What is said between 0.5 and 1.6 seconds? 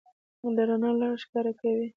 دا رڼا لاره ښکاره